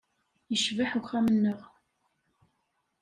[0.51, 1.59] Yecbeḥ uxxam-nneɣ.